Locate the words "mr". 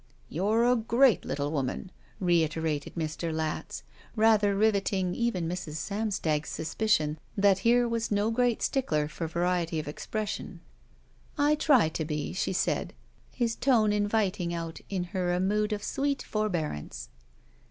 2.95-3.31